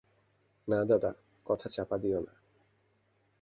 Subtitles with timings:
[0.67, 1.11] না দাদা,
[1.45, 2.33] কথা চাপা দিয়ো না।